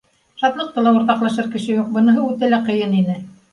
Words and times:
Шатлыҡты 0.43 0.83
ла 0.87 0.93
уртаҡлашыр 1.01 1.51
кеше 1.57 1.71
юҡ, 1.77 1.93
быныһы 1.99 2.25
үтә 2.33 2.53
лә 2.57 2.63
ҡыйын 2.73 3.01
ине. 3.05 3.23